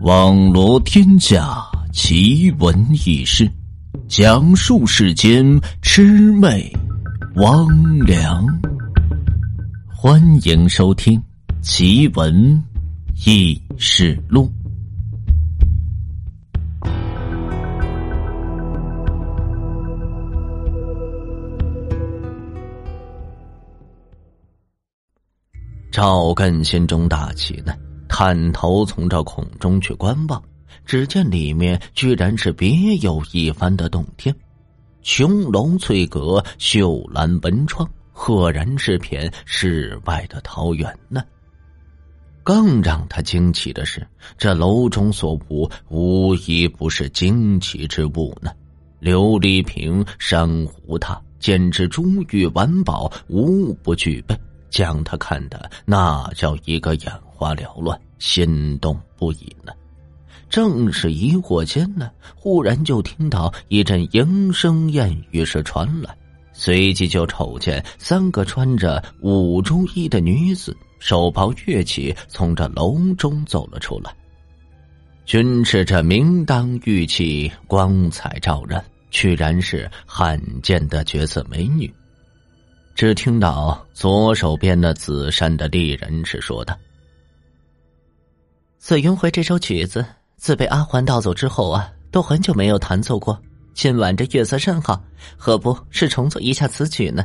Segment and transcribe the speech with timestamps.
[0.00, 3.50] 网罗天下奇闻异事，
[4.06, 5.44] 讲述世间
[5.82, 6.70] 魑魅
[7.34, 7.66] 魍
[8.04, 8.46] 魉。
[9.88, 11.18] 欢迎收听
[11.62, 12.62] 《奇闻
[13.24, 14.52] 异事录》。
[25.94, 27.72] 赵艮心中大喜呢。
[28.08, 30.42] 探头从这孔中去观望，
[30.84, 34.34] 只见里面居然是别有一番的洞天，
[35.02, 41.22] 琼楼翠阁，绣栏文窗，赫然是片世外的桃源呢。
[42.42, 44.04] 更让他惊奇的是，
[44.36, 48.50] 这楼中所无无一不是惊奇之物呢，
[49.00, 54.36] 琉璃瓶、珊瑚塔，简直珠玉玩宝无不具备。
[54.74, 59.72] 将他看的那叫一个眼花缭乱，心动不已呢。
[60.50, 66.12] 正是疑惑间呢，忽然就听到一阵莺声燕语是传来，
[66.52, 74.12] 随即就瞅见三个穿着五珠衣的女子，手抱乐器从这楼中走了出来，
[75.24, 81.92] 均持着明当玉器，光彩照人，居然是罕见的绝色美女。
[82.94, 86.78] 只听到左手边的紫衫的丽人是说的
[88.78, 90.04] ：“紫云回这首曲子
[90.36, 93.36] 自被阿环盗走之后啊，都很久没有弹奏过。
[93.72, 95.02] 今晚这月色甚好，
[95.36, 97.24] 何不是重奏一下此曲呢？”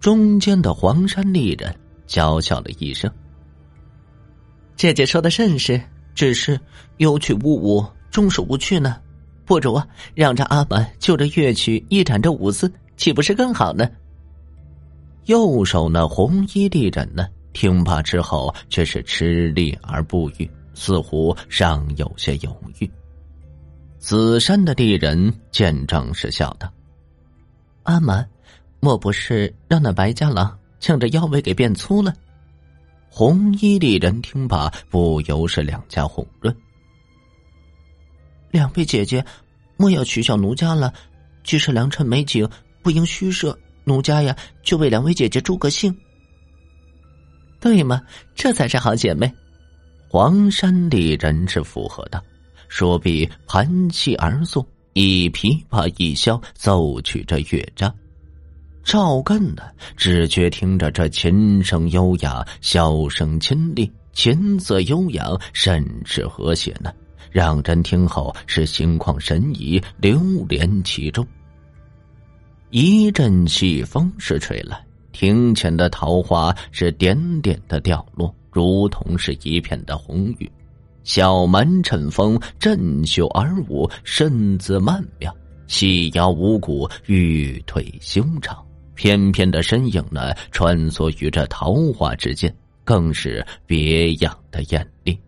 [0.00, 1.72] 中间的黄山丽人
[2.08, 3.08] 娇笑了一声
[4.74, 5.80] ：“姐姐说的甚是，
[6.16, 6.58] 只是
[6.96, 8.96] 有曲无舞，终是无趣呢。
[9.44, 13.88] 不如啊，让这阿满就着乐曲一展这舞姿，岂不是更好呢？”
[15.26, 17.28] 右手那红衣丽人呢？
[17.52, 22.90] 听罢之后，却是吃力而不语，似乎尚有些犹豫。
[23.98, 26.72] 紫衫的丽人见状是笑道
[27.84, 28.28] ：“阿满，
[28.80, 32.12] 莫不是让那白家郎将这腰围给变粗了？”
[33.08, 36.56] 红衣丽人听罢，不由是两家红润。
[38.50, 39.24] 两位姐姐，
[39.76, 40.92] 莫要取笑奴家了。
[41.44, 42.48] 既是良辰美景，
[42.82, 43.56] 不应虚设。
[43.84, 45.94] 奴家呀，就为两位姐姐助个兴，
[47.60, 48.02] 对吗？
[48.34, 49.32] 这才是好姐妹。
[50.08, 52.22] 黄山丽人是附和的，
[52.68, 57.92] 说毕盘膝而坐，以琵琶一箫奏取着乐章。
[58.84, 59.62] 赵艮呢，
[59.96, 66.92] 只觉听着这琴声优雅，箫声清丽，琴瑟悠扬，甚是和谐呢，
[67.30, 71.26] 让人听后是心旷神怡，流连其中。
[72.72, 80.50] 一阵细风是吹来，庭前的桃花是点点的掉落，如同是一片的红雨。
[81.04, 85.30] 小蛮趁风振袖而舞，身姿曼妙，
[85.66, 88.56] 细腰无骨，玉腿修长，
[88.94, 92.50] 翩翩的身影呢，穿梭于这桃花之间，
[92.84, 95.20] 更是别样的艳丽。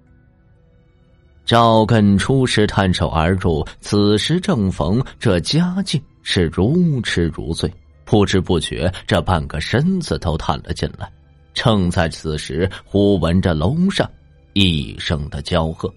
[1.44, 6.03] 赵艮初时探手而入，此时正逢这佳境。
[6.24, 7.72] 是如痴如醉，
[8.04, 11.08] 不知不觉这半个身子都探了进来。
[11.52, 14.10] 正在此时，忽闻着楼上
[14.54, 15.88] 一声的娇喝：“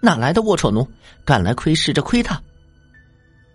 [0.00, 0.88] 哪来的龌龊奴，
[1.26, 2.42] 敢来窥视这窥探？”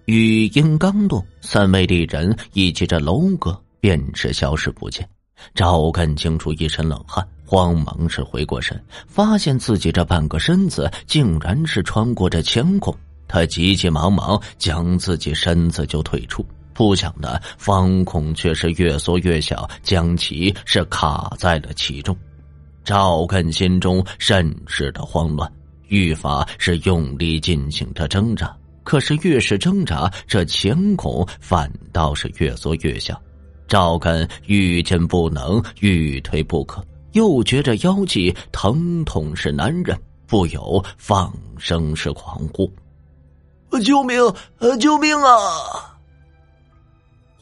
[0.06, 5.08] 语音刚落，三位丽人以及这楼阁便是消失不见。
[5.56, 12.96] 赵艮惊出一身冷汗，慌忙是回过神，发现自己这半个身子竟然是穿过这墙孔。
[13.32, 22.16] 他急急忙忙将自己身子就退出，不想的方孔却是越缩越小，将其是卡在了其中。
[22.84, 25.50] 赵艮心中甚是的慌乱，
[25.88, 28.54] 愈发是用力进行着挣扎。
[28.84, 33.18] 可是越是挣扎，这钱孔反倒是越缩越小。
[33.66, 39.98] 赵艮欲进不能，欲退不可，又觉着腰际疼痛是难忍，
[40.28, 42.70] 不由放声是狂呼。
[43.80, 44.20] 救命！
[44.60, 45.98] 呃，救命啊！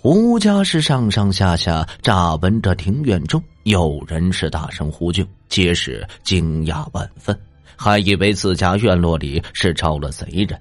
[0.02, 7.38] 胡家是上上下下乍闻着庭院中有人是大声呼救，皆是惊讶万分，
[7.76, 10.58] 还以为自家院落里是招了贼人。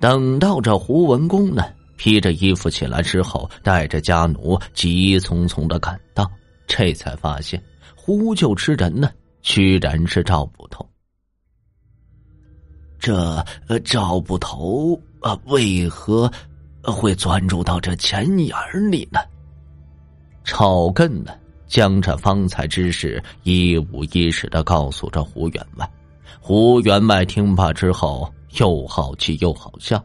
[0.00, 1.64] 等到这胡文公呢，
[1.96, 6.28] 披着衣服起来之后，带着家奴急匆匆的赶到，
[6.66, 7.62] 这才发现
[7.94, 9.08] 呼救之人呢，
[9.40, 10.84] 居然是赵捕头。
[13.02, 13.44] 这
[13.80, 16.30] 赵捕头啊，为何
[16.84, 18.56] 会钻入到这钱眼
[18.92, 19.18] 里呢？
[20.44, 21.32] 草根呢，
[21.66, 25.90] 将这方才之事一五一十的告诉着胡员外。
[26.40, 30.00] 胡员外听罢之后，又好气又好笑。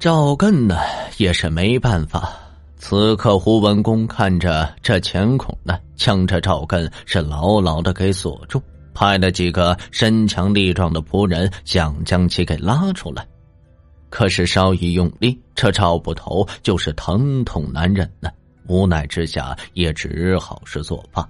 [0.00, 0.76] 赵艮呢，
[1.16, 2.32] 也是没办法。
[2.76, 8.60] 此刻胡文公看着这钱孔呢，将这赵艮是牢牢的给锁住，
[8.98, 13.24] 派了几个身强力壮的仆人想将其给拉出来。
[14.10, 18.28] 可是稍一用力，这赵捕头就是疼痛难忍呢。
[18.66, 21.24] 无奈之下，也只好是作罢。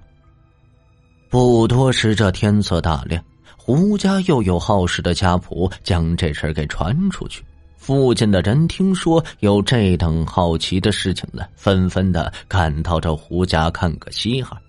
[1.29, 3.23] 不多时，这天色大亮，
[3.55, 7.45] 胡家又有好事的家仆将这事给传出去。
[7.77, 14.59] 附近的人听说有这等好奇的事情呢，纷纷的赶到这胡家看个稀罕。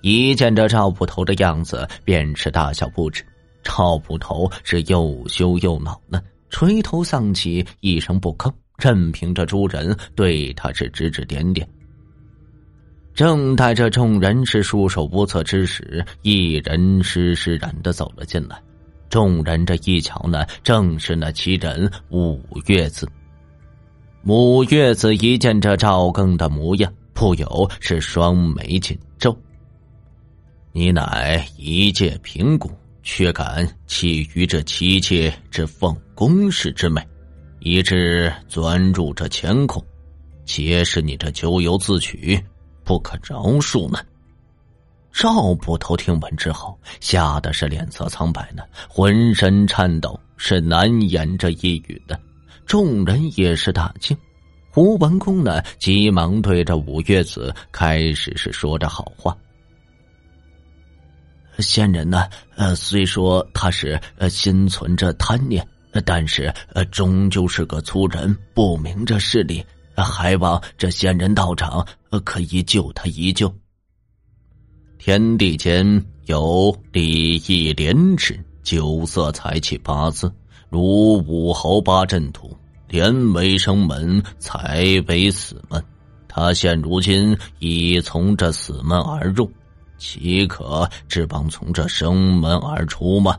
[0.00, 3.24] 一见这赵捕头的样子，便是大笑不止。
[3.62, 6.20] 赵捕头是又羞又恼呢。
[6.50, 11.68] 垂头丧气，一声不吭，任凭着诸人对他是指指点点。
[13.12, 18.56] 正待这众人是束手无策之时，一人施施然的走了进来。
[19.10, 23.06] 众人这一瞧呢，正是那奇人五月子。
[24.24, 29.36] 五月子一见这赵庚的模样，不由是双眉紧皱。
[30.78, 32.70] 你乃一介平谷。
[33.02, 37.02] 却敢觊觎这妻妾之奉公事之美，
[37.58, 39.82] 以致钻入这乾坤，
[40.44, 42.38] 皆是你这咎由自取，
[42.84, 43.98] 不可饶恕呢。
[45.10, 52.20] 赵捕头听闻之后，吓得是脸色苍白呢，浑身颤抖，是难言这一语的。
[52.66, 54.14] 众人也是大惊。
[54.70, 59.34] 胡文公呢，急忙对着五月子开始是说着好话。
[61.62, 62.28] 仙人呢？
[62.56, 65.66] 呃，虽说他是呃心存着贪念，
[66.04, 69.64] 但是呃终究是个粗人，不明这事理，
[69.96, 71.86] 还望这仙人道长
[72.24, 73.52] 可以救他一救。
[74.98, 80.32] 天地间有礼义廉耻、酒色财气八字，
[80.68, 82.56] 如武侯八阵图，
[82.88, 85.82] 廉为生门，财为死门。
[86.26, 89.50] 他现如今已从这死门而入。
[89.98, 93.38] 岂可只望从这生门而出吗？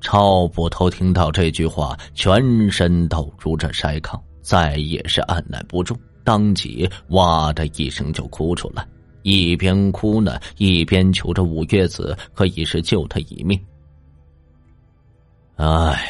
[0.00, 8.86] 赵捕头听到这句话，全身抖如这筛糠，再也是按耐不住，当即哇的一声就哭出来，
[9.22, 13.58] 一边哭呢，一边求着五月子可以是救他一命。
[15.56, 16.06] 唉，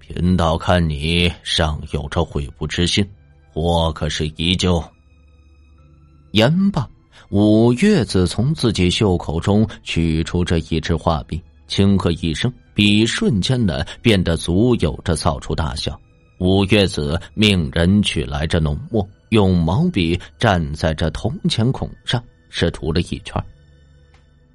[0.00, 3.08] 贫道看你尚有着悔悟之心，
[3.54, 4.82] 我可是依旧。
[6.32, 6.88] 言罢。
[7.28, 15.98] 五月子从自己袖口中取出这一支画笔，轻喝一声，笔瞬间的变得足有着扫除大小。
[16.38, 23.34] 五月子命人取来这浓墨，用毛笔蘸在这铜钱孔上，是涂了一圈。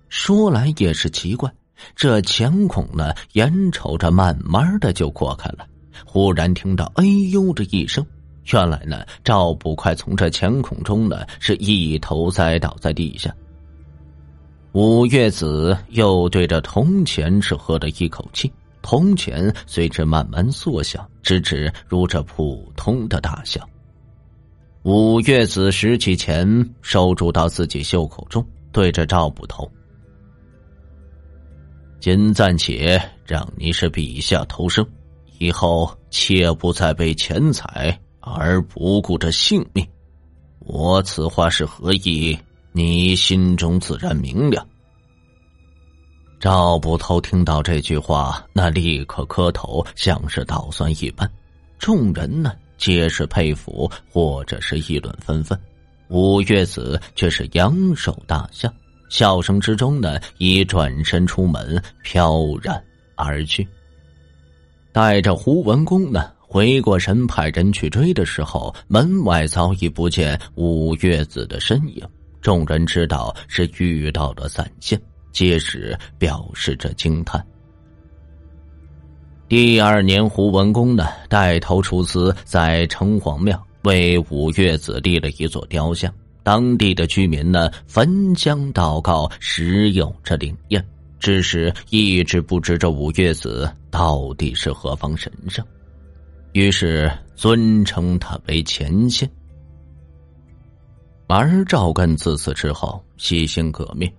[0.10, 1.50] 说来也是奇怪，
[1.96, 5.66] 这钱孔呢，眼瞅着慢慢的就扩开了，
[6.06, 8.06] 忽然听到“哎呦”的一声。
[8.54, 13.34] 原来呢，赵捕快从这钱孔中呢，是一头栽倒在地下。
[14.74, 18.52] 五月子又对着铜钱是喝了一口气，
[18.82, 23.68] 铜钱随之慢慢缩小，直至如这普通的大小。
[24.84, 29.68] 五月子拾起钱，收住到自己袖口中，对着赵捕头
[32.00, 34.86] ：“今暂且让你是笔下偷生，
[35.40, 39.88] 以后切不再被钱财。”而不顾这性命，
[40.60, 42.38] 我此话是何意？
[42.72, 44.68] 你心中自然明了。
[46.40, 51.30] 赵捕头听到这句话，那立刻磕头，像是捣蒜一般。
[51.78, 55.58] 众人呢，皆是佩服，或者是议论纷纷。
[56.10, 58.72] 五月子却是扬手大笑，
[59.08, 62.84] 笑声之中呢，已转身出门，飘然
[63.16, 63.68] 而去，
[64.92, 66.32] 带着胡文公呢。
[66.48, 72.08] 回过神，派人去追的时候，门外早已不见五月子的身影。
[72.42, 77.44] 众人知道是遇到了散仙，皆是表示着惊叹。
[79.48, 86.14] 第二年，胡文公呢带头出资，在城隍庙为五月子立了一座雕像。
[86.44, 90.86] 当地的居民呢焚香祷告，时有这灵验，
[91.20, 95.66] 只是一直不知这五月子到底是何方神圣。
[96.56, 99.30] 于是尊称他为前线。
[101.28, 104.10] 而赵艮自此之后洗心革面。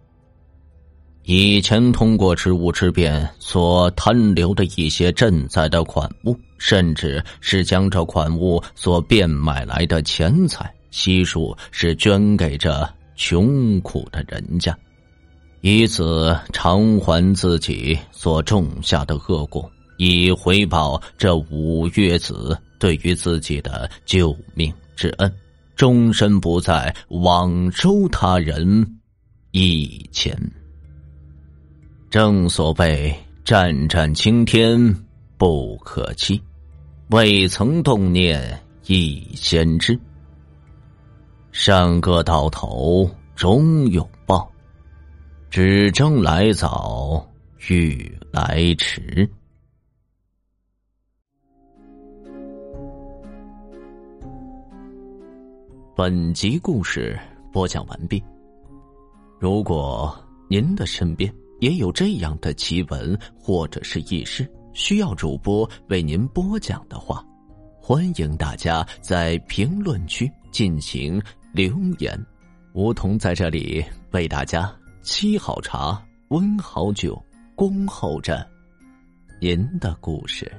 [1.23, 14.77] 以前通过职务之便所贪留的一些赈灾的款物，甚至是将这款物所变买来的钱财，悉数是捐给这穷苦的人家，
[15.63, 25.33] 以此偿还自己所种下的恶果，以回报这五岳子对于自己的救命之恩，
[25.75, 28.99] 终身不再枉收他人
[29.53, 30.39] 一钱。
[32.11, 34.95] 正所谓“战战青天
[35.37, 36.41] 不可欺，
[37.11, 39.99] 未曾动念亦先知”。
[41.53, 44.51] 善恶到头终有报，
[45.51, 47.27] 只争来早
[47.69, 49.29] 与来迟。
[55.97, 57.19] 本集故事
[57.51, 58.23] 播讲完毕。
[59.41, 60.15] 如果
[60.47, 67.25] 您的身边也有这样的奇闻或者是轶事，需要主播为您播讲的话，
[67.81, 71.19] 欢迎大家在评论区进行。
[71.55, 72.15] 留言，
[72.75, 74.71] 梧桐在这里为大家
[75.03, 75.99] 沏好茶、
[76.29, 77.19] 温好酒，
[77.55, 78.47] 恭候着
[79.41, 80.53] 您的故事。